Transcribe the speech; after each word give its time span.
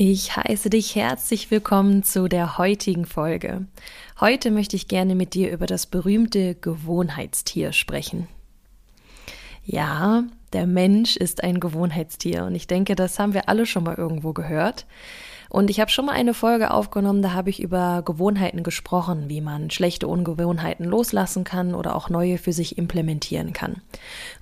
Ich 0.00 0.36
heiße 0.36 0.70
dich 0.70 0.94
herzlich 0.94 1.50
willkommen 1.50 2.04
zu 2.04 2.28
der 2.28 2.56
heutigen 2.56 3.04
Folge. 3.04 3.66
Heute 4.20 4.52
möchte 4.52 4.76
ich 4.76 4.86
gerne 4.86 5.16
mit 5.16 5.34
dir 5.34 5.50
über 5.50 5.66
das 5.66 5.86
berühmte 5.86 6.54
Gewohnheitstier 6.54 7.72
sprechen. 7.72 8.28
Ja, 9.64 10.22
der 10.52 10.68
Mensch 10.68 11.16
ist 11.16 11.42
ein 11.42 11.58
Gewohnheitstier 11.58 12.44
und 12.44 12.54
ich 12.54 12.68
denke, 12.68 12.94
das 12.94 13.18
haben 13.18 13.34
wir 13.34 13.48
alle 13.48 13.66
schon 13.66 13.82
mal 13.82 13.96
irgendwo 13.96 14.32
gehört. 14.32 14.86
Und 15.48 15.70
ich 15.70 15.80
habe 15.80 15.90
schon 15.90 16.06
mal 16.06 16.12
eine 16.12 16.34
Folge 16.34 16.70
aufgenommen, 16.72 17.22
da 17.22 17.32
habe 17.32 17.50
ich 17.50 17.62
über 17.62 18.02
Gewohnheiten 18.04 18.62
gesprochen, 18.62 19.28
wie 19.28 19.40
man 19.40 19.70
schlechte 19.70 20.06
Ungewohnheiten 20.06 20.84
loslassen 20.84 21.44
kann 21.44 21.74
oder 21.74 21.96
auch 21.96 22.10
neue 22.10 22.38
für 22.38 22.52
sich 22.52 22.76
implementieren 22.76 23.52
kann. 23.52 23.80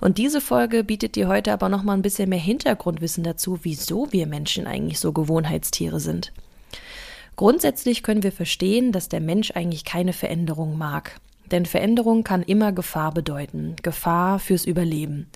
Und 0.01 0.17
diese 0.17 0.41
Folge 0.41 0.83
bietet 0.83 1.15
dir 1.15 1.27
heute 1.27 1.53
aber 1.53 1.69
noch 1.69 1.83
mal 1.83 1.93
ein 1.93 2.01
bisschen 2.01 2.29
mehr 2.29 2.39
Hintergrundwissen 2.39 3.23
dazu, 3.23 3.59
wieso 3.63 4.11
wir 4.11 4.27
Menschen 4.27 4.67
eigentlich 4.67 4.99
so 4.99 5.13
Gewohnheitstiere 5.13 5.99
sind. 5.99 6.33
Grundsätzlich 7.37 8.01
können 8.01 8.23
wir 8.23 8.31
verstehen, 8.31 8.91
dass 8.91 9.09
der 9.09 9.21
Mensch 9.21 9.51
eigentlich 9.51 9.85
keine 9.85 10.11
Veränderung 10.11 10.77
mag. 10.77 11.19
Denn 11.51 11.65
Veränderung 11.65 12.23
kann 12.23 12.43
immer 12.43 12.71
Gefahr 12.71 13.13
bedeuten, 13.13 13.75
Gefahr 13.81 14.39
fürs 14.39 14.65
Überleben. 14.65 15.27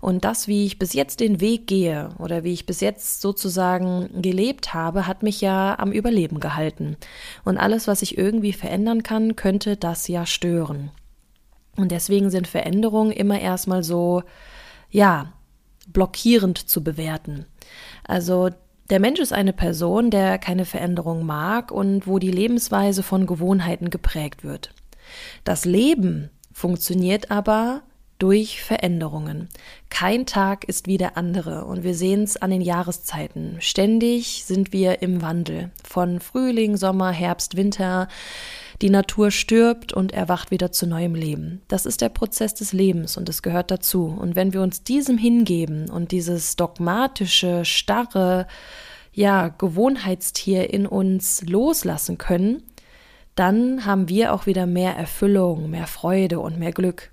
Und 0.00 0.24
das, 0.24 0.48
wie 0.48 0.64
ich 0.64 0.78
bis 0.78 0.92
jetzt 0.92 1.20
den 1.20 1.40
Weg 1.40 1.66
gehe 1.66 2.10
oder 2.18 2.44
wie 2.44 2.52
ich 2.52 2.66
bis 2.66 2.80
jetzt 2.80 3.20
sozusagen 3.20 4.22
gelebt 4.22 4.72
habe, 4.72 5.06
hat 5.06 5.22
mich 5.22 5.40
ja 5.40 5.78
am 5.78 5.92
Überleben 5.92 6.40
gehalten. 6.40 6.96
Und 7.44 7.58
alles, 7.58 7.86
was 7.86 8.02
ich 8.02 8.16
irgendwie 8.16 8.52
verändern 8.52 9.02
kann, 9.02 9.36
könnte 9.36 9.76
das 9.76 10.08
ja 10.08 10.26
stören. 10.26 10.90
Und 11.76 11.92
deswegen 11.92 12.30
sind 12.30 12.48
Veränderungen 12.48 13.12
immer 13.12 13.40
erstmal 13.40 13.82
so, 13.82 14.22
ja, 14.90 15.32
blockierend 15.88 16.58
zu 16.58 16.82
bewerten. 16.82 17.46
Also 18.04 18.50
der 18.90 19.00
Mensch 19.00 19.20
ist 19.20 19.32
eine 19.32 19.52
Person, 19.52 20.10
der 20.10 20.38
keine 20.38 20.64
Veränderung 20.64 21.24
mag 21.24 21.70
und 21.70 22.06
wo 22.06 22.18
die 22.18 22.30
Lebensweise 22.30 23.02
von 23.02 23.26
Gewohnheiten 23.26 23.90
geprägt 23.90 24.42
wird. 24.42 24.74
Das 25.44 25.64
Leben 25.64 26.30
funktioniert 26.52 27.30
aber 27.30 27.82
durch 28.20 28.62
Veränderungen. 28.62 29.48
Kein 29.88 30.26
Tag 30.26 30.64
ist 30.64 30.86
wie 30.86 30.98
der 30.98 31.16
andere 31.16 31.64
und 31.64 31.82
wir 31.82 31.94
sehen 31.94 32.22
es 32.22 32.36
an 32.36 32.50
den 32.50 32.60
Jahreszeiten. 32.60 33.56
Ständig 33.60 34.44
sind 34.44 34.72
wir 34.72 35.02
im 35.02 35.22
Wandel. 35.22 35.70
Von 35.82 36.20
Frühling, 36.20 36.76
Sommer, 36.76 37.10
Herbst, 37.10 37.56
Winter. 37.56 38.08
Die 38.82 38.90
Natur 38.90 39.30
stirbt 39.30 39.92
und 39.92 40.12
erwacht 40.12 40.50
wieder 40.50 40.70
zu 40.70 40.86
neuem 40.86 41.14
Leben. 41.14 41.62
Das 41.68 41.86
ist 41.86 42.02
der 42.02 42.08
Prozess 42.08 42.54
des 42.54 42.72
Lebens 42.72 43.16
und 43.16 43.28
es 43.28 43.42
gehört 43.42 43.70
dazu. 43.70 44.06
Und 44.06 44.36
wenn 44.36 44.52
wir 44.52 44.62
uns 44.62 44.84
diesem 44.84 45.18
hingeben 45.18 45.90
und 45.90 46.12
dieses 46.12 46.56
dogmatische, 46.56 47.64
starre, 47.64 48.46
ja, 49.12 49.48
Gewohnheitstier 49.48 50.72
in 50.72 50.86
uns 50.86 51.42
loslassen 51.42 52.16
können, 52.16 52.62
dann 53.34 53.86
haben 53.86 54.08
wir 54.08 54.34
auch 54.34 54.46
wieder 54.46 54.66
mehr 54.66 54.96
Erfüllung, 54.96 55.70
mehr 55.70 55.86
Freude 55.86 56.40
und 56.40 56.58
mehr 56.58 56.72
Glück. 56.72 57.10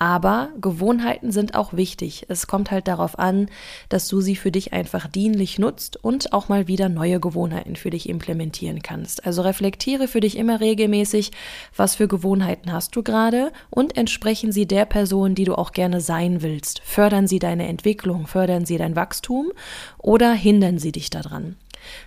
Aber 0.00 0.48
Gewohnheiten 0.58 1.30
sind 1.30 1.54
auch 1.54 1.74
wichtig. 1.74 2.24
Es 2.28 2.46
kommt 2.46 2.70
halt 2.70 2.88
darauf 2.88 3.18
an, 3.18 3.50
dass 3.90 4.08
du 4.08 4.22
sie 4.22 4.34
für 4.34 4.50
dich 4.50 4.72
einfach 4.72 5.06
dienlich 5.06 5.58
nutzt 5.58 6.02
und 6.02 6.32
auch 6.32 6.48
mal 6.48 6.68
wieder 6.68 6.88
neue 6.88 7.20
Gewohnheiten 7.20 7.76
für 7.76 7.90
dich 7.90 8.08
implementieren 8.08 8.80
kannst. 8.80 9.26
Also 9.26 9.42
reflektiere 9.42 10.08
für 10.08 10.20
dich 10.20 10.38
immer 10.38 10.58
regelmäßig, 10.58 11.32
was 11.76 11.96
für 11.96 12.08
Gewohnheiten 12.08 12.72
hast 12.72 12.96
du 12.96 13.02
gerade 13.02 13.52
und 13.68 13.98
entsprechen 13.98 14.52
sie 14.52 14.66
der 14.66 14.86
Person, 14.86 15.34
die 15.34 15.44
du 15.44 15.54
auch 15.54 15.72
gerne 15.72 16.00
sein 16.00 16.40
willst. 16.40 16.80
Fördern 16.82 17.26
sie 17.26 17.38
deine 17.38 17.68
Entwicklung, 17.68 18.26
fördern 18.26 18.64
sie 18.64 18.78
dein 18.78 18.96
Wachstum 18.96 19.52
oder 19.98 20.32
hindern 20.32 20.78
sie 20.78 20.92
dich 20.92 21.10
daran. 21.10 21.56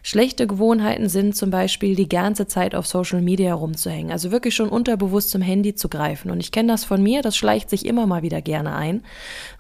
Schlechte 0.01 0.47
Gewohnheiten 0.47 1.09
sind 1.09 1.35
zum 1.35 1.50
Beispiel 1.50 1.95
die 1.95 2.09
ganze 2.09 2.47
Zeit 2.47 2.75
auf 2.75 2.88
Social 2.88 3.22
Media 3.22 3.53
rumzuhängen, 3.53 4.11
also 4.11 4.31
wirklich 4.31 4.56
schon 4.56 4.69
unterbewusst 4.69 5.29
zum 5.29 5.41
Handy 5.41 5.75
zu 5.75 5.89
greifen. 5.89 6.31
Und 6.31 6.39
ich 6.39 6.51
kenne 6.51 6.72
das 6.72 6.85
von 6.85 7.01
mir, 7.01 7.22
das 7.22 7.38
schleicht 7.38 7.69
sich 7.69 7.85
immer 7.85 8.07
mal 8.07 8.22
wieder 8.22 8.41
gerne 8.41 8.75
ein. 8.75 9.03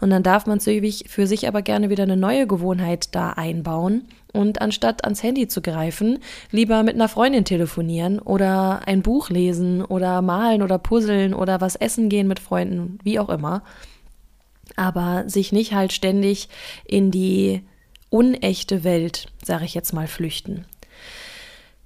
Und 0.01 0.09
dann 0.09 0.23
darf 0.23 0.45
man 0.45 0.59
für 0.59 1.27
sich 1.27 1.47
aber 1.47 1.61
gerne 1.61 1.89
wieder 1.89 2.03
eine 2.03 2.17
neue 2.17 2.47
Gewohnheit 2.47 3.15
da 3.15 3.31
einbauen. 3.31 4.05
Und 4.33 4.61
anstatt 4.61 5.03
ans 5.03 5.21
Handy 5.21 5.47
zu 5.47 5.61
greifen, 5.61 6.17
lieber 6.51 6.81
mit 6.81 6.95
einer 6.95 7.07
Freundin 7.07 7.45
telefonieren 7.45 8.17
oder 8.17 8.81
ein 8.87 9.03
Buch 9.03 9.29
lesen 9.29 9.83
oder 9.85 10.23
malen 10.23 10.63
oder 10.63 10.79
puzzeln 10.79 11.35
oder 11.35 11.61
was 11.61 11.75
essen 11.75 12.09
gehen 12.09 12.27
mit 12.27 12.39
Freunden, 12.39 12.97
wie 13.03 13.19
auch 13.19 13.29
immer. 13.29 13.61
Aber 14.75 15.25
sich 15.27 15.51
nicht 15.51 15.73
halt 15.73 15.93
ständig 15.93 16.49
in 16.85 17.11
die 17.11 17.61
unechte 18.13 18.83
Welt, 18.83 19.25
sage 19.43 19.65
ich 19.65 19.73
jetzt 19.73 19.91
mal, 19.91 20.07
flüchten. 20.07 20.65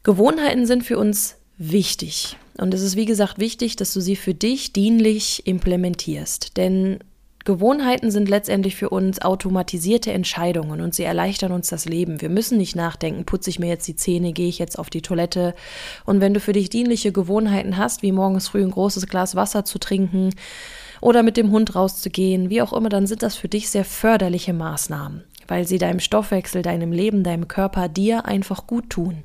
Gewohnheiten 0.03 0.65
sind 0.65 0.83
für 0.83 0.97
uns 0.97 1.38
wichtig. 1.57 2.35
Und 2.57 2.73
es 2.73 2.81
ist, 2.81 2.97
wie 2.97 3.05
gesagt, 3.05 3.39
wichtig, 3.39 3.77
dass 3.77 3.93
du 3.93 4.01
sie 4.01 4.17
für 4.17 4.33
dich 4.33 4.73
dienlich 4.73 5.47
implementierst. 5.47 6.57
Denn 6.57 6.99
Gewohnheiten 7.45 8.11
sind 8.11 8.27
letztendlich 8.27 8.75
für 8.75 8.89
uns 8.89 9.21
automatisierte 9.21 10.11
Entscheidungen 10.11 10.81
und 10.81 10.93
sie 10.93 11.03
erleichtern 11.03 11.53
uns 11.53 11.69
das 11.69 11.85
Leben. 11.85 12.19
Wir 12.19 12.29
müssen 12.29 12.57
nicht 12.57 12.75
nachdenken, 12.75 13.23
putze 13.23 13.49
ich 13.49 13.57
mir 13.57 13.69
jetzt 13.69 13.87
die 13.87 13.95
Zähne, 13.95 14.33
gehe 14.33 14.49
ich 14.49 14.59
jetzt 14.59 14.77
auf 14.77 14.89
die 14.89 15.01
Toilette. 15.01 15.55
Und 16.05 16.19
wenn 16.19 16.33
du 16.33 16.41
für 16.41 16.51
dich 16.51 16.69
dienliche 16.69 17.13
Gewohnheiten 17.13 17.77
hast, 17.77 18.01
wie 18.01 18.11
morgens 18.11 18.49
früh 18.49 18.61
ein 18.61 18.71
großes 18.71 19.07
Glas 19.07 19.37
Wasser 19.37 19.63
zu 19.63 19.79
trinken 19.79 20.31
oder 20.99 21.23
mit 21.23 21.37
dem 21.37 21.51
Hund 21.51 21.73
rauszugehen, 21.73 22.49
wie 22.49 22.61
auch 22.61 22.73
immer, 22.73 22.89
dann 22.89 23.07
sind 23.07 23.23
das 23.23 23.37
für 23.37 23.47
dich 23.47 23.69
sehr 23.69 23.85
förderliche 23.85 24.51
Maßnahmen 24.51 25.23
weil 25.47 25.68
sie 25.68 25.78
deinem 25.78 26.00
Stoffwechsel, 26.00 26.62
deinem 26.62 26.91
Leben, 26.91 27.24
deinem 27.24 27.47
Körper, 27.47 27.90
dir 27.90 28.25
einfach 28.25 28.68
gut 28.68 28.90
tun. 28.90 29.24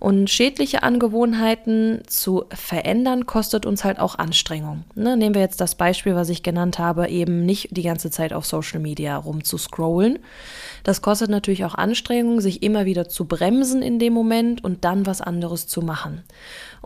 Und 0.00 0.28
schädliche 0.28 0.82
Angewohnheiten 0.82 2.02
zu 2.06 2.44
verändern, 2.52 3.24
kostet 3.24 3.64
uns 3.64 3.84
halt 3.84 4.00
auch 4.00 4.18
Anstrengung. 4.18 4.84
Ne, 4.94 5.16
nehmen 5.16 5.34
wir 5.34 5.40
jetzt 5.40 5.60
das 5.60 5.76
Beispiel, 5.76 6.14
was 6.14 6.28
ich 6.28 6.42
genannt 6.42 6.78
habe, 6.78 7.08
eben 7.08 7.46
nicht 7.46 7.74
die 7.74 7.82
ganze 7.82 8.10
Zeit 8.10 8.32
auf 8.32 8.44
Social 8.44 8.80
Media 8.80 9.16
rumzuscrollen. 9.16 10.18
Das 10.82 11.00
kostet 11.00 11.30
natürlich 11.30 11.64
auch 11.64 11.74
Anstrengung, 11.74 12.40
sich 12.40 12.62
immer 12.62 12.84
wieder 12.84 13.08
zu 13.08 13.24
bremsen 13.24 13.80
in 13.80 13.98
dem 13.98 14.12
Moment 14.12 14.62
und 14.62 14.84
dann 14.84 15.06
was 15.06 15.22
anderes 15.22 15.66
zu 15.66 15.80
machen. 15.80 16.22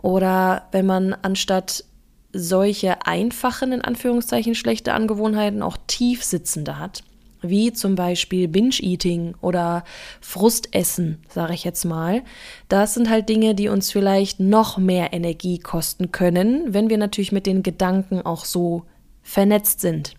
Oder 0.01 0.67
wenn 0.71 0.85
man 0.85 1.13
anstatt 1.13 1.83
solche 2.31 3.05
einfachen, 3.05 3.71
in 3.71 3.81
Anführungszeichen, 3.81 4.55
schlechte 4.55 4.93
Angewohnheiten 4.93 5.61
auch 5.61 5.77
tief 5.87 6.23
sitzende 6.23 6.79
hat, 6.79 7.03
wie 7.41 7.73
zum 7.73 7.95
Beispiel 7.95 8.47
Binge-Eating 8.47 9.35
oder 9.41 9.83
Frustessen, 10.21 11.19
sage 11.27 11.53
ich 11.53 11.63
jetzt 11.63 11.85
mal. 11.85 12.23
Das 12.67 12.93
sind 12.93 13.09
halt 13.09 13.29
Dinge, 13.29 13.55
die 13.55 13.69
uns 13.69 13.91
vielleicht 13.91 14.39
noch 14.39 14.77
mehr 14.77 15.13
Energie 15.13 15.59
kosten 15.59 16.11
können, 16.11 16.73
wenn 16.73 16.89
wir 16.89 16.97
natürlich 16.97 17.31
mit 17.31 17.45
den 17.45 17.63
Gedanken 17.63 18.21
auch 18.21 18.45
so 18.45 18.83
vernetzt 19.23 19.81
sind. 19.81 20.15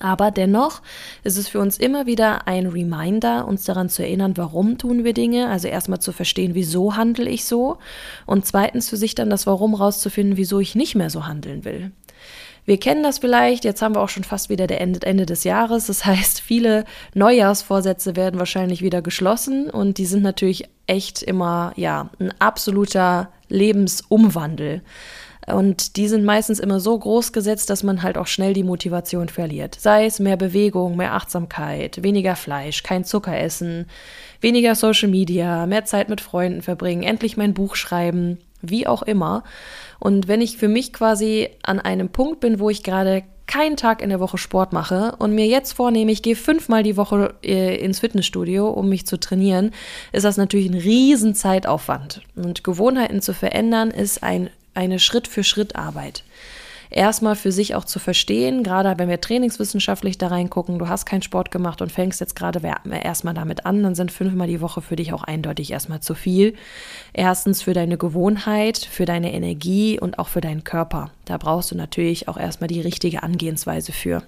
Aber 0.00 0.30
dennoch 0.30 0.82
ist 1.22 1.36
es 1.36 1.48
für 1.48 1.60
uns 1.60 1.78
immer 1.78 2.06
wieder 2.06 2.48
ein 2.48 2.66
Reminder, 2.66 3.46
uns 3.46 3.64
daran 3.64 3.88
zu 3.88 4.02
erinnern, 4.02 4.36
warum 4.36 4.78
tun 4.78 5.04
wir 5.04 5.12
Dinge. 5.12 5.48
Also 5.48 5.68
erstmal 5.68 6.00
zu 6.00 6.12
verstehen, 6.12 6.54
wieso 6.54 6.96
handle 6.96 7.28
ich 7.28 7.44
so. 7.44 7.78
Und 8.26 8.46
zweitens 8.46 8.88
für 8.88 8.96
sich 8.96 9.14
dann 9.14 9.30
das 9.30 9.46
Warum 9.46 9.74
rauszufinden, 9.74 10.36
wieso 10.36 10.58
ich 10.60 10.74
nicht 10.74 10.94
mehr 10.94 11.10
so 11.10 11.26
handeln 11.26 11.64
will. 11.64 11.92
Wir 12.66 12.78
kennen 12.78 13.02
das 13.02 13.18
vielleicht, 13.18 13.64
jetzt 13.64 13.82
haben 13.82 13.94
wir 13.94 14.00
auch 14.00 14.08
schon 14.08 14.24
fast 14.24 14.48
wieder 14.48 14.66
der 14.66 14.80
Ende, 14.80 15.06
Ende 15.06 15.26
des 15.26 15.44
Jahres. 15.44 15.86
Das 15.86 16.04
heißt, 16.06 16.40
viele 16.40 16.84
Neujahrsvorsätze 17.14 18.16
werden 18.16 18.38
wahrscheinlich 18.38 18.82
wieder 18.82 19.02
geschlossen 19.02 19.68
und 19.70 19.98
die 19.98 20.06
sind 20.06 20.22
natürlich 20.22 20.68
echt 20.86 21.22
immer, 21.22 21.72
ja, 21.76 22.10
ein 22.18 22.32
absoluter 22.38 23.30
Lebensumwandel. 23.48 24.82
Und 25.46 25.96
die 25.96 26.08
sind 26.08 26.24
meistens 26.24 26.58
immer 26.58 26.80
so 26.80 26.98
groß 26.98 27.32
gesetzt, 27.32 27.68
dass 27.68 27.82
man 27.82 28.02
halt 28.02 28.16
auch 28.16 28.26
schnell 28.26 28.54
die 28.54 28.62
Motivation 28.62 29.28
verliert. 29.28 29.76
Sei 29.78 30.06
es 30.06 30.18
mehr 30.18 30.38
Bewegung, 30.38 30.96
mehr 30.96 31.12
Achtsamkeit, 31.12 32.02
weniger 32.02 32.34
Fleisch, 32.34 32.82
kein 32.82 33.04
Zucker 33.04 33.38
essen, 33.38 33.86
weniger 34.40 34.74
Social 34.74 35.10
Media, 35.10 35.66
mehr 35.66 35.84
Zeit 35.84 36.08
mit 36.08 36.22
Freunden 36.22 36.62
verbringen, 36.62 37.02
endlich 37.02 37.36
mein 37.36 37.52
Buch 37.52 37.76
schreiben, 37.76 38.38
wie 38.70 38.86
auch 38.86 39.02
immer. 39.02 39.44
Und 39.98 40.28
wenn 40.28 40.40
ich 40.40 40.56
für 40.56 40.68
mich 40.68 40.92
quasi 40.92 41.48
an 41.62 41.80
einem 41.80 42.08
Punkt 42.08 42.40
bin, 42.40 42.58
wo 42.58 42.70
ich 42.70 42.82
gerade 42.82 43.24
keinen 43.46 43.76
Tag 43.76 44.00
in 44.00 44.08
der 44.08 44.20
Woche 44.20 44.38
Sport 44.38 44.72
mache 44.72 45.14
und 45.18 45.34
mir 45.34 45.46
jetzt 45.46 45.72
vornehme, 45.72 46.10
ich 46.10 46.22
gehe 46.22 46.36
fünfmal 46.36 46.82
die 46.82 46.96
Woche 46.96 47.34
äh, 47.42 47.76
ins 47.76 48.00
Fitnessstudio, 48.00 48.68
um 48.68 48.88
mich 48.88 49.06
zu 49.06 49.18
trainieren, 49.18 49.72
ist 50.12 50.24
das 50.24 50.36
natürlich 50.36 50.70
ein 50.70 50.78
riesen 50.78 51.34
Zeitaufwand. 51.34 52.22
Und 52.36 52.64
Gewohnheiten 52.64 53.20
zu 53.20 53.34
verändern 53.34 53.90
ist 53.90 54.22
ein, 54.22 54.50
eine 54.72 54.98
Schritt-für-Schritt-Arbeit 54.98 56.24
erstmal 56.94 57.36
für 57.36 57.52
sich 57.52 57.74
auch 57.74 57.84
zu 57.84 57.98
verstehen, 57.98 58.62
gerade 58.62 58.94
wenn 58.98 59.08
wir 59.08 59.20
trainingswissenschaftlich 59.20 60.16
da 60.16 60.28
reingucken, 60.28 60.78
du 60.78 60.88
hast 60.88 61.06
keinen 61.06 61.22
Sport 61.22 61.50
gemacht 61.50 61.82
und 61.82 61.90
fängst 61.90 62.20
jetzt 62.20 62.36
gerade 62.36 62.60
erstmal 63.02 63.34
damit 63.34 63.66
an, 63.66 63.82
dann 63.82 63.94
sind 63.94 64.12
fünfmal 64.12 64.46
die 64.46 64.60
Woche 64.60 64.80
für 64.80 64.96
dich 64.96 65.12
auch 65.12 65.24
eindeutig 65.24 65.72
erstmal 65.72 66.00
zu 66.00 66.14
viel. 66.14 66.54
Erstens 67.12 67.62
für 67.62 67.74
deine 67.74 67.98
Gewohnheit, 67.98 68.78
für 68.78 69.04
deine 69.04 69.32
Energie 69.32 69.98
und 69.98 70.18
auch 70.18 70.28
für 70.28 70.40
deinen 70.40 70.64
Körper. 70.64 71.10
Da 71.24 71.36
brauchst 71.36 71.70
du 71.70 71.76
natürlich 71.76 72.28
auch 72.28 72.36
erstmal 72.36 72.68
die 72.68 72.80
richtige 72.80 73.22
Angehensweise 73.22 73.92
für. 73.92 74.22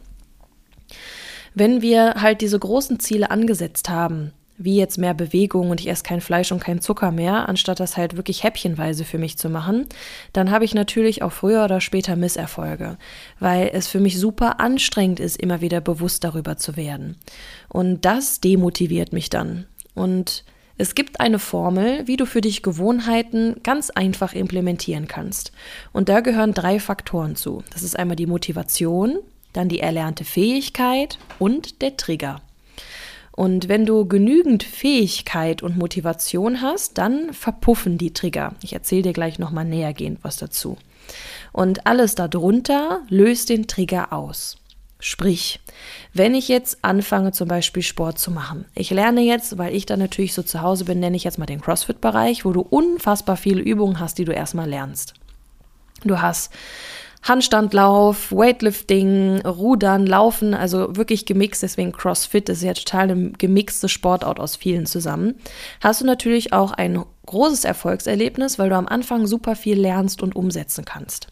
Wenn 1.54 1.80
wir 1.80 2.14
halt 2.20 2.42
diese 2.42 2.58
großen 2.58 3.00
Ziele 3.00 3.30
angesetzt 3.30 3.88
haben, 3.88 4.32
wie 4.58 4.76
jetzt 4.76 4.98
mehr 4.98 5.14
Bewegung 5.14 5.70
und 5.70 5.80
ich 5.80 5.88
esse 5.88 6.02
kein 6.02 6.20
Fleisch 6.20 6.52
und 6.52 6.60
kein 6.60 6.80
Zucker 6.80 7.12
mehr, 7.12 7.48
anstatt 7.48 7.80
das 7.80 7.96
halt 7.96 8.16
wirklich 8.16 8.42
häppchenweise 8.42 9.04
für 9.04 9.18
mich 9.18 9.38
zu 9.38 9.48
machen, 9.48 9.86
dann 10.32 10.50
habe 10.50 10.64
ich 10.64 10.74
natürlich 10.74 11.22
auch 11.22 11.32
früher 11.32 11.64
oder 11.64 11.80
später 11.80 12.16
Misserfolge, 12.16 12.96
weil 13.38 13.70
es 13.72 13.88
für 13.88 14.00
mich 14.00 14.18
super 14.18 14.60
anstrengend 14.60 15.20
ist, 15.20 15.36
immer 15.36 15.60
wieder 15.60 15.80
bewusst 15.80 16.24
darüber 16.24 16.56
zu 16.56 16.76
werden. 16.76 17.16
Und 17.68 18.04
das 18.04 18.40
demotiviert 18.40 19.12
mich 19.12 19.30
dann. 19.30 19.66
Und 19.94 20.44
es 20.78 20.94
gibt 20.94 21.20
eine 21.20 21.38
Formel, 21.38 22.06
wie 22.06 22.18
du 22.18 22.26
für 22.26 22.42
dich 22.42 22.62
Gewohnheiten 22.62 23.56
ganz 23.62 23.88
einfach 23.90 24.34
implementieren 24.34 25.08
kannst. 25.08 25.52
Und 25.92 26.10
da 26.10 26.20
gehören 26.20 26.52
drei 26.52 26.80
Faktoren 26.80 27.34
zu. 27.34 27.62
Das 27.72 27.82
ist 27.82 27.98
einmal 27.98 28.16
die 28.16 28.26
Motivation, 28.26 29.18
dann 29.54 29.70
die 29.70 29.80
erlernte 29.80 30.24
Fähigkeit 30.24 31.18
und 31.38 31.80
der 31.80 31.96
Trigger. 31.96 32.42
Und 33.36 33.68
wenn 33.68 33.84
du 33.84 34.06
genügend 34.06 34.64
Fähigkeit 34.64 35.62
und 35.62 35.76
Motivation 35.76 36.62
hast, 36.62 36.98
dann 36.98 37.34
verpuffen 37.34 37.98
die 37.98 38.12
Trigger. 38.12 38.54
Ich 38.62 38.72
erzähle 38.72 39.02
dir 39.02 39.12
gleich 39.12 39.38
nochmal 39.38 39.66
nähergehend 39.66 40.20
was 40.22 40.38
dazu. 40.38 40.78
Und 41.52 41.86
alles 41.86 42.14
darunter 42.14 43.02
löst 43.08 43.50
den 43.50 43.66
Trigger 43.66 44.12
aus. 44.12 44.56
Sprich, 44.98 45.60
wenn 46.14 46.34
ich 46.34 46.48
jetzt 46.48 46.78
anfange, 46.82 47.32
zum 47.32 47.48
Beispiel 47.48 47.82
Sport 47.82 48.18
zu 48.18 48.30
machen. 48.30 48.64
Ich 48.74 48.90
lerne 48.90 49.20
jetzt, 49.20 49.58
weil 49.58 49.74
ich 49.74 49.84
da 49.84 49.98
natürlich 49.98 50.32
so 50.32 50.42
zu 50.42 50.62
Hause 50.62 50.86
bin, 50.86 51.00
nenne 51.00 51.16
ich 51.16 51.24
jetzt 51.24 51.38
mal 51.38 51.44
den 51.44 51.60
CrossFit-Bereich, 51.60 52.46
wo 52.46 52.52
du 52.52 52.62
unfassbar 52.62 53.36
viele 53.36 53.60
Übungen 53.60 54.00
hast, 54.00 54.16
die 54.16 54.24
du 54.24 54.32
erstmal 54.32 54.68
lernst. 54.68 55.12
Du 56.04 56.22
hast 56.22 56.50
Handstandlauf, 57.26 58.30
Weightlifting, 58.30 59.44
Rudern, 59.44 60.06
Laufen, 60.06 60.54
also 60.54 60.96
wirklich 60.96 61.26
gemixt, 61.26 61.62
deswegen 61.62 61.92
CrossFit 61.92 62.48
ist 62.48 62.62
ja 62.62 62.72
total 62.72 63.10
eine 63.10 63.30
gemixte 63.32 63.88
Sportart 63.88 64.38
aus 64.38 64.54
vielen 64.54 64.86
zusammen. 64.86 65.34
Hast 65.80 66.00
du 66.00 66.06
natürlich 66.06 66.52
auch 66.52 66.72
ein 66.72 67.04
großes 67.26 67.64
Erfolgserlebnis, 67.64 68.58
weil 68.58 68.68
du 68.68 68.76
am 68.76 68.86
Anfang 68.86 69.26
super 69.26 69.56
viel 69.56 69.78
lernst 69.78 70.22
und 70.22 70.36
umsetzen 70.36 70.84
kannst. 70.84 71.26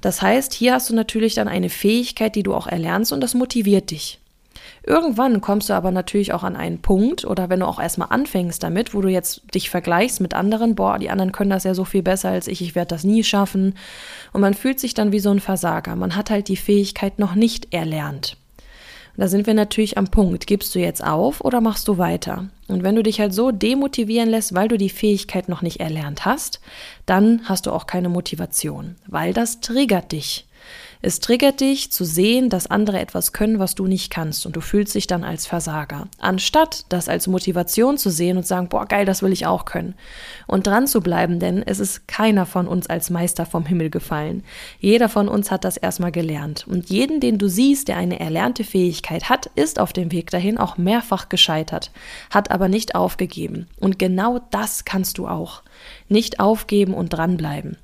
Das 0.00 0.22
heißt, 0.22 0.54
hier 0.54 0.74
hast 0.74 0.88
du 0.90 0.94
natürlich 0.94 1.34
dann 1.34 1.48
eine 1.48 1.70
Fähigkeit, 1.70 2.36
die 2.36 2.44
du 2.44 2.54
auch 2.54 2.68
erlernst 2.68 3.12
und 3.12 3.20
das 3.20 3.34
motiviert 3.34 3.90
dich. 3.90 4.20
Irgendwann 4.82 5.40
kommst 5.40 5.68
du 5.68 5.74
aber 5.74 5.90
natürlich 5.90 6.32
auch 6.32 6.42
an 6.42 6.56
einen 6.56 6.80
Punkt 6.80 7.24
oder 7.24 7.48
wenn 7.50 7.60
du 7.60 7.66
auch 7.66 7.80
erstmal 7.80 8.08
anfängst 8.10 8.62
damit, 8.62 8.94
wo 8.94 9.00
du 9.00 9.08
jetzt 9.08 9.42
dich 9.54 9.70
vergleichst 9.70 10.20
mit 10.20 10.34
anderen, 10.34 10.74
boah, 10.74 10.98
die 10.98 11.10
anderen 11.10 11.32
können 11.32 11.50
das 11.50 11.64
ja 11.64 11.74
so 11.74 11.84
viel 11.84 12.02
besser 12.02 12.30
als 12.30 12.48
ich, 12.48 12.62
ich 12.62 12.74
werde 12.74 12.88
das 12.94 13.04
nie 13.04 13.24
schaffen. 13.24 13.74
Und 14.32 14.40
man 14.40 14.54
fühlt 14.54 14.80
sich 14.80 14.94
dann 14.94 15.12
wie 15.12 15.20
so 15.20 15.30
ein 15.30 15.40
Versager. 15.40 15.96
Man 15.96 16.16
hat 16.16 16.30
halt 16.30 16.48
die 16.48 16.56
Fähigkeit 16.56 17.18
noch 17.18 17.34
nicht 17.34 17.72
erlernt. 17.74 18.36
Da 19.18 19.26
sind 19.26 19.48
wir 19.48 19.54
natürlich 19.54 19.98
am 19.98 20.06
Punkt. 20.06 20.46
Gibst 20.46 20.76
du 20.76 20.78
jetzt 20.78 21.02
auf 21.02 21.40
oder 21.40 21.60
machst 21.60 21.88
du 21.88 21.98
weiter? 21.98 22.48
Und 22.68 22.84
wenn 22.84 22.94
du 22.94 23.02
dich 23.02 23.18
halt 23.18 23.34
so 23.34 23.50
demotivieren 23.50 24.28
lässt, 24.30 24.54
weil 24.54 24.68
du 24.68 24.78
die 24.78 24.90
Fähigkeit 24.90 25.48
noch 25.48 25.60
nicht 25.60 25.80
erlernt 25.80 26.24
hast, 26.24 26.60
dann 27.04 27.40
hast 27.44 27.66
du 27.66 27.72
auch 27.72 27.86
keine 27.86 28.08
Motivation, 28.08 28.94
weil 29.08 29.32
das 29.32 29.60
triggert 29.60 30.12
dich. 30.12 30.47
Es 31.00 31.20
triggert 31.20 31.60
dich 31.60 31.92
zu 31.92 32.04
sehen, 32.04 32.48
dass 32.50 32.66
andere 32.66 32.98
etwas 32.98 33.32
können, 33.32 33.60
was 33.60 33.76
du 33.76 33.86
nicht 33.86 34.10
kannst 34.10 34.46
und 34.46 34.56
du 34.56 34.60
fühlst 34.60 34.96
dich 34.96 35.06
dann 35.06 35.22
als 35.22 35.46
Versager. 35.46 36.08
Anstatt 36.18 36.86
das 36.88 37.08
als 37.08 37.28
Motivation 37.28 37.98
zu 37.98 38.10
sehen 38.10 38.36
und 38.36 38.46
sagen, 38.46 38.68
boah, 38.68 38.84
geil, 38.84 39.04
das 39.04 39.22
will 39.22 39.32
ich 39.32 39.46
auch 39.46 39.64
können. 39.64 39.94
Und 40.48 40.66
dran 40.66 40.88
zu 40.88 41.00
bleiben, 41.00 41.38
denn 41.38 41.62
es 41.64 41.78
ist 41.78 42.08
keiner 42.08 42.46
von 42.46 42.66
uns 42.66 42.88
als 42.88 43.10
Meister 43.10 43.46
vom 43.46 43.64
Himmel 43.64 43.90
gefallen. 43.90 44.42
Jeder 44.80 45.08
von 45.08 45.28
uns 45.28 45.52
hat 45.52 45.64
das 45.64 45.76
erstmal 45.76 46.10
gelernt. 46.10 46.66
Und 46.66 46.90
jeden, 46.90 47.20
den 47.20 47.38
du 47.38 47.48
siehst, 47.48 47.86
der 47.86 47.96
eine 47.96 48.18
erlernte 48.18 48.64
Fähigkeit 48.64 49.28
hat, 49.28 49.46
ist 49.54 49.78
auf 49.78 49.92
dem 49.92 50.10
Weg 50.10 50.30
dahin 50.32 50.58
auch 50.58 50.78
mehrfach 50.78 51.28
gescheitert, 51.28 51.92
hat 52.30 52.50
aber 52.50 52.68
nicht 52.68 52.96
aufgegeben. 52.96 53.68
Und 53.78 54.00
genau 54.00 54.40
das 54.50 54.84
kannst 54.84 55.18
du 55.18 55.28
auch. 55.28 55.62
Nicht 56.08 56.40
aufgeben 56.40 56.94
und 56.94 57.10
dranbleiben. 57.10 57.76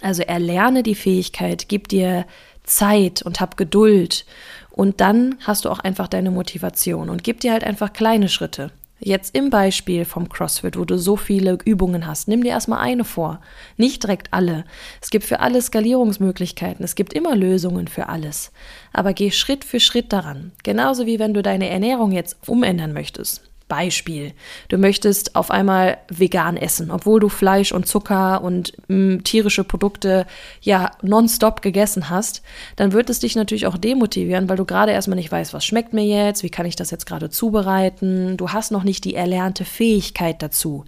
Also 0.00 0.22
erlerne 0.22 0.82
die 0.82 0.94
Fähigkeit, 0.94 1.68
gib 1.68 1.88
dir 1.88 2.26
Zeit 2.64 3.22
und 3.22 3.40
hab 3.40 3.56
Geduld. 3.56 4.24
Und 4.70 5.00
dann 5.00 5.36
hast 5.40 5.64
du 5.64 5.70
auch 5.70 5.80
einfach 5.80 6.08
deine 6.08 6.30
Motivation 6.30 7.10
und 7.10 7.24
gib 7.24 7.40
dir 7.40 7.52
halt 7.52 7.64
einfach 7.64 7.92
kleine 7.92 8.28
Schritte. 8.28 8.70
Jetzt 9.02 9.34
im 9.34 9.48
Beispiel 9.48 10.04
vom 10.04 10.28
CrossFit, 10.28 10.76
wo 10.76 10.84
du 10.84 10.98
so 10.98 11.16
viele 11.16 11.56
Übungen 11.64 12.06
hast, 12.06 12.28
nimm 12.28 12.44
dir 12.44 12.50
erstmal 12.50 12.80
eine 12.80 13.04
vor, 13.04 13.40
nicht 13.78 14.02
direkt 14.02 14.34
alle. 14.34 14.64
Es 15.00 15.08
gibt 15.08 15.24
für 15.24 15.40
alle 15.40 15.62
Skalierungsmöglichkeiten, 15.62 16.84
es 16.84 16.94
gibt 16.94 17.14
immer 17.14 17.34
Lösungen 17.34 17.88
für 17.88 18.10
alles. 18.10 18.52
Aber 18.92 19.14
geh 19.14 19.30
Schritt 19.30 19.64
für 19.64 19.80
Schritt 19.80 20.12
daran. 20.12 20.52
Genauso 20.64 21.06
wie 21.06 21.18
wenn 21.18 21.32
du 21.32 21.42
deine 21.42 21.70
Ernährung 21.70 22.12
jetzt 22.12 22.36
umändern 22.46 22.92
möchtest. 22.92 23.49
Beispiel, 23.70 24.32
du 24.68 24.76
möchtest 24.76 25.36
auf 25.36 25.50
einmal 25.50 25.96
vegan 26.08 26.58
essen, 26.58 26.90
obwohl 26.90 27.20
du 27.20 27.30
Fleisch 27.30 27.72
und 27.72 27.86
Zucker 27.86 28.42
und 28.42 28.74
mh, 28.88 28.96
mm, 28.96 29.24
tierische 29.24 29.64
Produkte 29.64 30.26
ja 30.60 30.90
nonstop 31.00 31.62
gegessen 31.62 32.10
hast, 32.10 32.42
dann 32.76 32.92
wird 32.92 33.08
es 33.08 33.20
dich 33.20 33.36
natürlich 33.36 33.66
auch 33.66 33.78
demotivieren, 33.78 34.50
weil 34.50 34.58
du 34.58 34.66
gerade 34.66 34.92
erstmal 34.92 35.16
nicht 35.16 35.32
weißt, 35.32 35.54
was 35.54 35.64
schmeckt 35.64 35.94
mir 35.94 36.04
jetzt, 36.04 36.42
wie 36.42 36.50
kann 36.50 36.66
ich 36.66 36.76
das 36.76 36.90
jetzt 36.90 37.06
gerade 37.06 37.30
zubereiten. 37.30 38.36
Du 38.36 38.50
hast 38.50 38.72
noch 38.72 38.84
nicht 38.84 39.04
die 39.04 39.14
erlernte 39.14 39.64
Fähigkeit 39.64 40.42
dazu. 40.42 40.84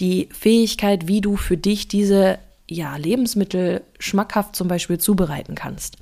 Die 0.00 0.28
Fähigkeit, 0.32 1.06
wie 1.06 1.20
du 1.20 1.36
für 1.36 1.58
dich 1.58 1.86
diese 1.86 2.38
ja, 2.72 2.96
Lebensmittel 2.96 3.82
schmackhaft 3.98 4.56
zum 4.56 4.68
Beispiel 4.68 4.98
zubereiten 4.98 5.54
kannst. 5.54 5.96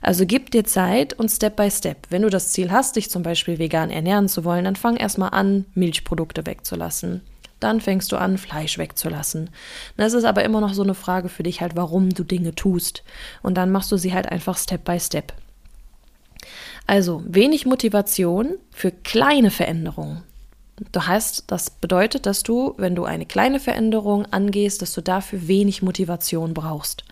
Also 0.00 0.26
gib 0.26 0.50
dir 0.50 0.64
Zeit 0.64 1.12
und 1.14 1.30
Step 1.30 1.56
by 1.56 1.70
Step. 1.70 2.06
Wenn 2.10 2.22
du 2.22 2.30
das 2.30 2.52
Ziel 2.52 2.70
hast, 2.70 2.96
dich 2.96 3.10
zum 3.10 3.22
Beispiel 3.22 3.58
vegan 3.58 3.90
ernähren 3.90 4.28
zu 4.28 4.44
wollen, 4.44 4.64
dann 4.64 4.76
fang 4.76 4.96
erstmal 4.96 5.30
an, 5.30 5.66
Milchprodukte 5.74 6.46
wegzulassen. 6.46 7.22
Dann 7.60 7.80
fängst 7.80 8.10
du 8.10 8.16
an, 8.16 8.38
Fleisch 8.38 8.76
wegzulassen. 8.78 9.50
Das 9.96 10.14
ist 10.14 10.24
aber 10.24 10.44
immer 10.44 10.60
noch 10.60 10.74
so 10.74 10.82
eine 10.82 10.94
Frage 10.94 11.28
für 11.28 11.44
dich 11.44 11.60
halt, 11.60 11.76
warum 11.76 12.10
du 12.10 12.24
Dinge 12.24 12.54
tust. 12.54 13.04
Und 13.42 13.54
dann 13.54 13.70
machst 13.70 13.92
du 13.92 13.96
sie 13.96 14.12
halt 14.12 14.26
einfach 14.26 14.58
Step 14.58 14.84
by 14.84 14.98
Step. 14.98 15.32
Also 16.86 17.22
wenig 17.24 17.66
Motivation 17.66 18.58
für 18.72 18.90
kleine 18.90 19.50
Veränderungen. 19.50 20.24
Du 20.90 21.06
hast, 21.06 21.44
das 21.48 21.70
bedeutet, 21.70 22.26
dass 22.26 22.42
du, 22.42 22.74
wenn 22.76 22.94
du 22.94 23.04
eine 23.04 23.26
kleine 23.26 23.60
Veränderung 23.60 24.26
angehst, 24.26 24.82
dass 24.82 24.92
du 24.92 25.00
dafür 25.00 25.46
wenig 25.46 25.82
Motivation 25.82 26.54
brauchst. 26.54 27.04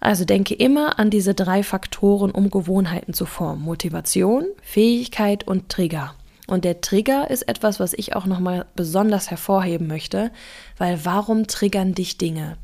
Also 0.00 0.24
denke 0.24 0.54
immer 0.54 0.98
an 0.98 1.10
diese 1.10 1.34
drei 1.34 1.62
Faktoren, 1.62 2.30
um 2.30 2.50
Gewohnheiten 2.50 3.12
zu 3.12 3.26
formen. 3.26 3.62
Motivation, 3.62 4.46
Fähigkeit 4.62 5.46
und 5.46 5.68
Trigger. 5.68 6.14
Und 6.46 6.64
der 6.64 6.80
Trigger 6.80 7.30
ist 7.30 7.42
etwas, 7.42 7.78
was 7.78 7.92
ich 7.92 8.16
auch 8.16 8.26
nochmal 8.26 8.66
besonders 8.74 9.30
hervorheben 9.30 9.86
möchte, 9.86 10.32
weil 10.78 11.04
warum 11.04 11.46
triggern 11.46 11.94
dich 11.94 12.18
Dinge? 12.18 12.56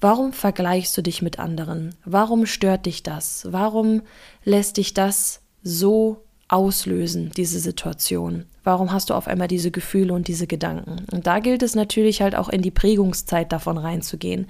Warum 0.00 0.32
vergleichst 0.32 0.96
du 0.98 1.02
dich 1.02 1.22
mit 1.22 1.38
anderen? 1.38 1.94
Warum 2.04 2.44
stört 2.44 2.86
dich 2.86 3.02
das? 3.02 3.46
Warum 3.50 4.02
lässt 4.44 4.76
dich 4.76 4.92
das 4.92 5.40
so 5.62 6.23
auslösen, 6.48 7.30
diese 7.36 7.58
Situation? 7.58 8.44
Warum 8.62 8.92
hast 8.92 9.10
du 9.10 9.14
auf 9.14 9.28
einmal 9.28 9.48
diese 9.48 9.70
Gefühle 9.70 10.14
und 10.14 10.28
diese 10.28 10.46
Gedanken? 10.46 11.04
Und 11.12 11.26
da 11.26 11.38
gilt 11.38 11.62
es 11.62 11.74
natürlich 11.74 12.22
halt 12.22 12.34
auch 12.34 12.48
in 12.48 12.62
die 12.62 12.70
Prägungszeit 12.70 13.52
davon 13.52 13.78
reinzugehen. 13.78 14.46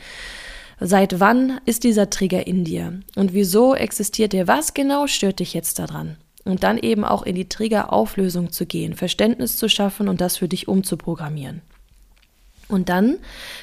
Seit 0.81 1.21
wann 1.21 1.61
ist 1.67 1.85
dieser 1.85 2.11
Trigger 2.11 2.47
in 2.47 2.65
dir? 2.65 3.01
Und 3.17 3.33
wieso 3.33 3.75
existiert 3.75 4.33
der? 4.33 4.49
Was 4.49 4.75
genau 4.75 5.07
stört 5.07 5.41
dich 5.41 5.55
jetzt 5.55 5.79
daran? 5.79 6.17
Und 6.45 6.63
dann 6.63 6.79
eben 6.79 7.05
auch 7.05 7.23
in 7.23 7.35
die 7.35 7.49
Triggerauflösung 7.49 8.53
zu 8.53 8.67
gehen, 8.67 8.95
Verständnis 8.95 9.57
zu 9.57 9.69
schaffen 9.69 10.09
und 10.09 10.21
das 10.21 10.37
für 10.37 10.49
dich 10.49 10.69
umzuprogrammieren. 10.69 11.63
Und 12.69 12.89
dann 12.89 13.19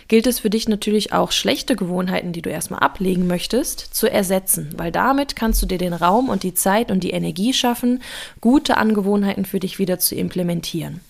gilt 0.08 0.28
es 0.28 0.40
für 0.40 0.50
dich 0.50 0.68
natürlich 0.68 1.12
auch, 1.14 1.32
schlechte 1.32 1.76
Gewohnheiten, 1.76 2.34
die 2.34 2.42
du 2.42 2.50
erstmal 2.50 2.82
ablegen 2.82 3.28
möchtest, 3.28 3.80
zu 3.80 4.10
ersetzen, 4.10 4.70
weil 4.78 4.92
damit 4.92 5.36
kannst 5.36 5.62
du 5.62 5.66
dir 5.66 5.78
den 5.78 5.94
Raum 5.94 6.30
und 6.30 6.44
die 6.44 6.54
Zeit 6.54 6.92
und 6.92 7.04
die 7.04 7.12
Energie 7.12 7.54
schaffen, 7.54 8.02
gute 8.42 8.78
Angewohnheiten 8.78 9.46
für 9.46 9.60
dich 9.60 9.80
wieder 9.80 10.00
zu 10.00 10.16
implementieren. 10.16 11.02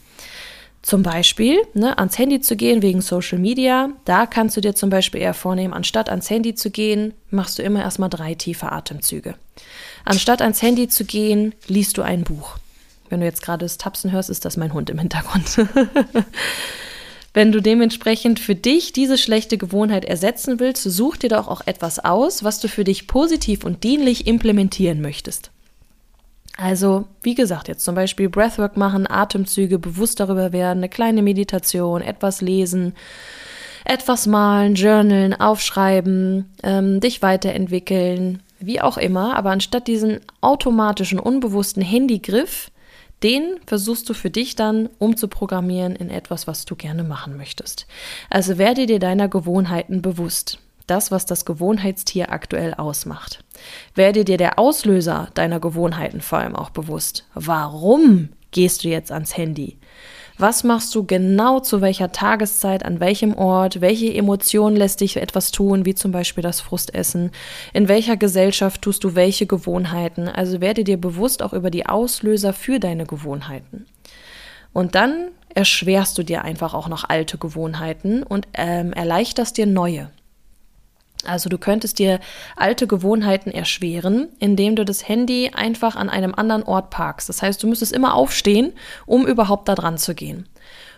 Zum 0.81 1.03
Beispiel 1.03 1.62
ne, 1.75 1.98
ans 2.00 2.17
Handy 2.17 2.41
zu 2.41 2.55
gehen 2.55 2.81
wegen 2.81 3.01
Social 3.01 3.38
Media, 3.38 3.89
da 4.05 4.25
kannst 4.25 4.57
du 4.57 4.62
dir 4.62 4.74
zum 4.74 4.89
Beispiel 4.89 5.21
eher 5.21 5.36
vornehmen, 5.36 5.74
anstatt 5.74 6.10
ans 6.10 6.29
Handy 6.29 6.55
zu 6.55 6.71
gehen, 6.71 7.13
machst 7.29 7.60
du 7.60 7.63
immer 7.63 7.81
erstmal 7.81 8.10
drei 8.10 8.33
tiefe 8.33 8.71
Atemzüge. 8.71 9.36
Anstatt 10.05 10.41
ans 10.41 10.62
Handy 10.63 10.88
zu 10.88 11.05
gehen, 11.05 11.53
liest 11.67 11.98
du 11.98 12.01
ein 12.01 12.24
Buch. 12.24 12.57
Wenn 13.10 13.19
du 13.19 13.27
jetzt 13.27 13.43
gerade 13.43 13.65
das 13.65 13.77
Tapsen 13.77 14.12
hörst, 14.12 14.31
ist 14.31 14.45
das 14.45 14.57
mein 14.57 14.74
Hund 14.74 14.89
im 14.89 14.98
Hintergrund. 14.98 15.67
Wenn 17.33 17.51
du 17.51 17.61
dementsprechend 17.61 18.39
für 18.39 18.55
dich 18.55 18.91
diese 18.91 19.17
schlechte 19.17 19.57
Gewohnheit 19.57 20.03
ersetzen 20.03 20.59
willst, 20.59 20.83
such 20.83 21.17
dir 21.17 21.29
doch 21.29 21.47
auch 21.47 21.61
etwas 21.65 22.00
aus, 22.00 22.43
was 22.43 22.59
du 22.59 22.67
für 22.67 22.83
dich 22.83 23.07
positiv 23.07 23.63
und 23.63 23.83
dienlich 23.83 24.27
implementieren 24.27 25.01
möchtest. 25.01 25.51
Also, 26.57 27.05
wie 27.23 27.35
gesagt, 27.35 27.69
jetzt 27.69 27.85
zum 27.85 27.95
Beispiel 27.95 28.29
Breathwork 28.29 28.75
machen, 28.75 29.09
Atemzüge, 29.09 29.79
bewusst 29.79 30.19
darüber 30.19 30.51
werden, 30.51 30.79
eine 30.79 30.89
kleine 30.89 31.21
Meditation, 31.21 32.01
etwas 32.01 32.41
lesen, 32.41 32.93
etwas 33.85 34.27
malen, 34.27 34.75
journalen, 34.75 35.33
aufschreiben, 35.33 36.51
ähm, 36.63 37.00
dich 37.00 37.21
weiterentwickeln, 37.21 38.43
wie 38.59 38.81
auch 38.81 38.97
immer. 38.97 39.38
Aber 39.38 39.51
anstatt 39.51 39.88
diesen 39.88 40.19
automatischen, 40.41 41.19
unbewussten 41.19 41.81
Handygriff 41.81 42.69
den 43.23 43.59
versuchst 43.65 44.09
du 44.09 44.13
für 44.13 44.29
dich 44.29 44.55
dann 44.55 44.89
umzuprogrammieren 44.97 45.95
in 45.95 46.09
etwas, 46.09 46.47
was 46.47 46.65
du 46.65 46.75
gerne 46.75 47.03
machen 47.03 47.37
möchtest. 47.37 47.85
Also 48.29 48.57
werde 48.57 48.85
dir 48.85 48.99
deiner 48.99 49.27
Gewohnheiten 49.27 50.01
bewusst. 50.01 50.59
Das, 50.87 51.11
was 51.11 51.25
das 51.25 51.45
Gewohnheitstier 51.45 52.31
aktuell 52.31 52.73
ausmacht. 52.73 53.43
Werde 53.95 54.25
dir 54.25 54.37
der 54.37 54.59
Auslöser 54.59 55.29
deiner 55.35 55.59
Gewohnheiten 55.59 56.21
vor 56.21 56.39
allem 56.39 56.55
auch 56.55 56.71
bewusst. 56.71 57.25
Warum 57.33 58.29
gehst 58.51 58.83
du 58.83 58.89
jetzt 58.89 59.11
ans 59.11 59.37
Handy? 59.37 59.77
Was 60.41 60.63
machst 60.63 60.95
du 60.95 61.05
genau 61.05 61.60
zu 61.60 61.81
welcher 61.81 62.12
Tageszeit, 62.12 62.83
an 62.83 63.00
welchem 63.00 63.36
Ort? 63.36 63.79
Welche 63.79 64.12
Emotionen 64.12 64.75
lässt 64.75 65.01
dich 65.01 65.17
etwas 65.17 65.51
tun, 65.51 65.86
wie 65.86 65.93
zum 65.93 66.12
Beispiel 66.12 66.41
das 66.41 66.62
Frustessen? 66.62 67.29
In 67.74 67.88
welcher 67.88 68.17
Gesellschaft 68.17 68.81
tust 68.81 69.03
du 69.03 69.13
welche 69.13 69.45
Gewohnheiten? 69.45 70.27
Also 70.27 70.60
werde 70.60 70.83
dir 70.83 71.00
bewusst 71.00 71.43
auch 71.43 71.53
über 71.53 71.69
die 71.69 71.86
Auslöser 71.86 72.53
für 72.53 72.79
deine 72.79 73.05
Gewohnheiten. 73.05 73.86
Und 74.74 74.95
dann 74.95 75.27
erschwerst 75.53 76.17
du 76.17 76.24
dir 76.24 76.43
einfach 76.43 76.74
auch 76.74 76.88
noch 76.88 77.07
alte 77.07 77.38
Gewohnheiten 77.38 78.24
und 78.24 78.48
ähm, 78.55 78.93
erleichterst 78.93 79.60
dir 79.60 79.67
neue. 79.67 80.10
Also 81.25 81.49
du 81.49 81.57
könntest 81.57 81.99
dir 81.99 82.19
alte 82.55 82.87
Gewohnheiten 82.87 83.51
erschweren, 83.51 84.29
indem 84.39 84.75
du 84.75 84.85
das 84.85 85.07
Handy 85.07 85.51
einfach 85.53 85.95
an 85.95 86.09
einem 86.09 86.33
anderen 86.33 86.63
Ort 86.63 86.89
parkst. 86.89 87.29
Das 87.29 87.41
heißt, 87.41 87.61
du 87.61 87.67
müsstest 87.67 87.93
immer 87.93 88.15
aufstehen, 88.15 88.73
um 89.05 89.27
überhaupt 89.27 89.67
da 89.67 89.75
dran 89.75 89.97
zu 89.97 90.15
gehen. 90.15 90.47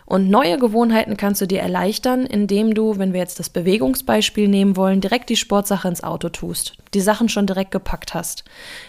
Und 0.06 0.28
neue 0.28 0.58
Gewohnheiten 0.58 1.16
kannst 1.16 1.40
du 1.40 1.46
dir 1.46 1.60
erleichtern, 1.60 2.26
indem 2.26 2.74
du, 2.74 2.98
wenn 2.98 3.14
wir 3.14 3.20
jetzt 3.20 3.38
das 3.38 3.48
Bewegungsbeispiel 3.48 4.48
nehmen 4.48 4.76
wollen, 4.76 5.00
direkt 5.00 5.30
die 5.30 5.36
Sportsache 5.36 5.88
ins 5.88 6.04
Auto 6.04 6.28
tust, 6.28 6.76
die 6.92 7.00
Sachen 7.00 7.30
schon 7.30 7.46
direkt 7.46 7.70
gepackt 7.70 8.12
hast, 8.12 8.44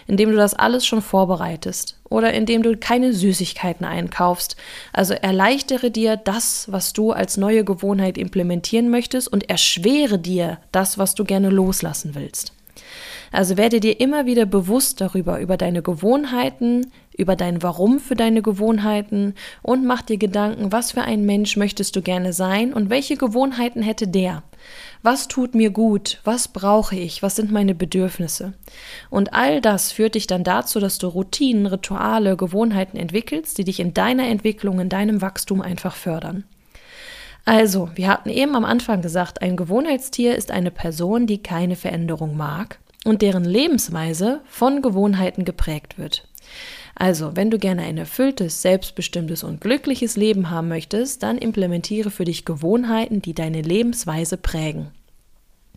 indem 0.06 0.30
du 0.30 0.36
das 0.36 0.52
alles 0.52 0.86
schon 0.86 1.00
vorbereitest 1.00 1.98
oder 2.10 2.34
indem 2.34 2.62
du 2.62 2.76
keine 2.76 3.14
Süßigkeiten 3.14 3.86
einkaufst. 3.86 4.56
Also 4.92 5.14
erleichtere 5.14 5.90
dir 5.90 6.16
das, 6.16 6.70
was 6.70 6.92
du 6.92 7.12
als 7.12 7.38
neue 7.38 7.64
Gewohnheit 7.64 8.18
implementieren 8.18 8.90
möchtest 8.90 9.32
und 9.32 9.48
erschwere 9.48 10.18
dir 10.18 10.58
das, 10.70 10.98
was 10.98 11.14
du 11.14 11.24
gerne 11.24 11.48
loslassen 11.48 12.14
willst. 12.14 12.52
Also 13.32 13.56
werde 13.56 13.80
dir 13.80 14.00
immer 14.00 14.26
wieder 14.26 14.46
bewusst 14.46 15.00
darüber, 15.00 15.40
über 15.40 15.56
deine 15.56 15.82
Gewohnheiten, 15.82 16.92
über 17.16 17.36
dein 17.36 17.62
Warum 17.62 17.98
für 17.98 18.14
deine 18.14 18.42
Gewohnheiten 18.42 19.34
und 19.62 19.84
mach 19.84 20.02
dir 20.02 20.18
Gedanken, 20.18 20.72
was 20.72 20.92
für 20.92 21.02
ein 21.02 21.24
Mensch 21.24 21.56
möchtest 21.56 21.96
du 21.96 22.02
gerne 22.02 22.32
sein 22.32 22.72
und 22.72 22.90
welche 22.90 23.16
Gewohnheiten 23.16 23.82
hätte 23.82 24.06
der. 24.06 24.42
Was 25.02 25.28
tut 25.28 25.54
mir 25.54 25.70
gut? 25.70 26.20
Was 26.24 26.48
brauche 26.48 26.96
ich? 26.96 27.22
Was 27.22 27.36
sind 27.36 27.52
meine 27.52 27.74
Bedürfnisse? 27.74 28.54
Und 29.10 29.32
all 29.34 29.60
das 29.60 29.92
führt 29.92 30.14
dich 30.14 30.26
dann 30.26 30.44
dazu, 30.44 30.80
dass 30.80 30.98
du 30.98 31.06
Routinen, 31.06 31.66
Rituale, 31.66 32.36
Gewohnheiten 32.36 32.96
entwickelst, 32.96 33.58
die 33.58 33.64
dich 33.64 33.80
in 33.80 33.94
deiner 33.94 34.26
Entwicklung, 34.26 34.80
in 34.80 34.88
deinem 34.88 35.22
Wachstum 35.22 35.62
einfach 35.62 35.94
fördern. 35.94 36.44
Also, 37.44 37.88
wir 37.94 38.08
hatten 38.08 38.28
eben 38.28 38.56
am 38.56 38.64
Anfang 38.64 39.02
gesagt, 39.02 39.40
ein 39.40 39.56
Gewohnheitstier 39.56 40.34
ist 40.34 40.50
eine 40.50 40.72
Person, 40.72 41.28
die 41.28 41.38
keine 41.38 41.76
Veränderung 41.76 42.36
mag 42.36 42.80
und 43.04 43.22
deren 43.22 43.44
Lebensweise 43.44 44.40
von 44.46 44.82
Gewohnheiten 44.82 45.44
geprägt 45.44 45.96
wird. 45.96 46.26
Also, 46.98 47.36
wenn 47.36 47.50
du 47.50 47.58
gerne 47.58 47.82
ein 47.82 47.98
erfülltes, 47.98 48.62
selbstbestimmtes 48.62 49.44
und 49.44 49.60
glückliches 49.60 50.16
Leben 50.16 50.48
haben 50.48 50.68
möchtest, 50.68 51.22
dann 51.22 51.36
implementiere 51.36 52.10
für 52.10 52.24
dich 52.24 52.46
Gewohnheiten, 52.46 53.20
die 53.20 53.34
deine 53.34 53.60
Lebensweise 53.60 54.38
prägen. 54.38 54.90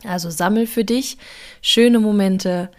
Also 0.06 0.30
sammel 0.30 0.66
für 0.66 0.86
dich 0.86 1.18
schöne 1.62 2.00
Momente, 2.00 2.72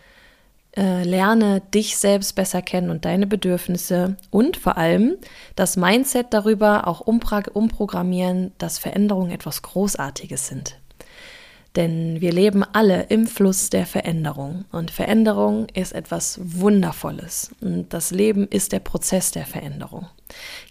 äh, 0.75 1.05
lerne 1.05 1.61
dich 1.75 1.99
selbst 1.99 2.35
besser 2.35 2.63
kennen 2.63 2.89
und 2.89 3.05
deine 3.05 3.27
Bedürfnisse 3.27 4.17
und 4.31 4.57
vor 4.57 4.79
allem 4.79 5.17
das 5.55 5.77
Mindset 5.77 6.29
darüber 6.31 6.87
auch 6.87 7.01
umprogrammieren, 7.01 8.53
dass 8.57 8.79
Veränderungen 8.79 9.33
etwas 9.33 9.61
Großartiges 9.61 10.47
sind. 10.47 10.79
Denn 11.77 12.21
wir 12.21 12.33
leben 12.33 12.65
alle 12.65 13.05
im 13.05 13.27
Fluss 13.27 13.71
der 13.71 13.87
Veränderung. 13.87 14.65
Und 14.73 14.91
Veränderung 14.91 15.69
ist 15.73 15.93
etwas 15.93 16.41
Wundervolles. 16.43 17.53
Und 17.61 17.93
das 17.93 18.11
Leben 18.11 18.49
ist 18.49 18.73
der 18.73 18.81
Prozess 18.81 19.31
der 19.31 19.47
Veränderung. 19.47 20.07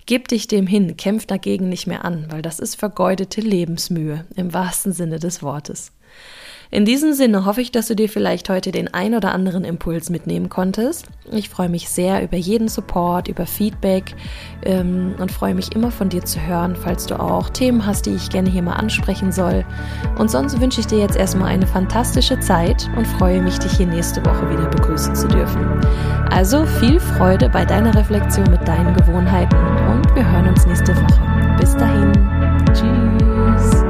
Gib 0.06 0.28
dich 0.28 0.48
dem 0.48 0.68
hin, 0.68 0.98
kämpf 0.98 1.26
dagegen 1.26 1.70
nicht 1.70 1.88
mehr 1.88 2.04
an, 2.04 2.28
weil 2.30 2.42
das 2.42 2.60
ist 2.60 2.76
vergeudete 2.76 3.42
Lebensmühe 3.42 4.26
im 4.36 4.54
wahrsten 4.54 4.92
Sinne 4.92 5.20
des 5.20 5.42
Wortes. 5.42 5.92
In 6.72 6.86
diesem 6.86 7.14
Sinne 7.14 7.46
hoffe 7.46 7.62
ich, 7.62 7.72
dass 7.72 7.88
du 7.88 7.96
dir 7.96 8.08
vielleicht 8.08 8.48
heute 8.48 8.72
den 8.72 8.94
ein 8.94 9.16
oder 9.16 9.34
anderen 9.34 9.64
Impuls 9.64 10.12
mitnehmen 10.12 10.50
konntest. 10.50 11.08
Ich 11.32 11.50
freue 11.50 11.70
mich 11.70 11.90
sehr 11.90 12.24
über 12.24 12.38
jeden 12.38 12.68
Support, 12.68 13.28
über 13.28 13.48
Feedback 13.48 14.16
ähm, 14.64 15.16
und 15.18 15.32
freue 15.32 15.56
mich 15.56 15.76
immer 15.76 15.90
von 15.90 16.10
dir 16.10 16.24
zu 16.24 16.40
hören, 16.40 16.76
falls 16.76 17.08
du 17.08 17.20
auch 17.20 17.50
Themen 17.50 17.88
hast, 17.88 18.06
die 18.06 18.14
ich 18.14 18.30
gerne 18.30 18.52
hier 18.52 18.62
mal 18.62 18.76
ansprechen 18.76 19.32
soll. 19.32 19.66
Und 20.20 20.30
sonst 20.30 20.62
wünsche 20.62 20.82
ich 20.82 20.88
dir 20.88 21.00
jetzt 21.00 21.18
erstmal 21.18 21.50
eine 21.50 21.66
fantastische 21.66 22.40
Zeit 22.40 22.88
und 22.96 23.08
freue 23.08 23.42
mich, 23.42 23.58
dich 23.58 23.78
hier 23.78 23.88
nächste 23.88 24.24
Woche 24.24 24.48
wieder 24.52 24.70
begrüßen 24.70 25.16
zu 25.16 25.28
dürfen. 25.28 25.82
Also 26.30 26.68
viel 26.68 27.00
Freude 27.00 27.50
bei 27.50 27.66
deiner 27.66 27.96
Reflexion 27.96 28.48
mit 28.52 28.68
deinen 28.68 28.96
Gewohnheiten 28.96 29.56
und 29.56 30.16
wir 30.16 30.32
hören 30.32 30.50
uns 30.50 30.68
nächste 30.68 30.96
Woche. 30.96 31.58
Bis 31.60 31.76
dahin. 31.76 32.12
Tschüss. 32.74 33.89